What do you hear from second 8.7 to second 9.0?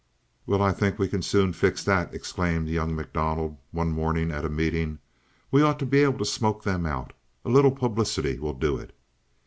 it."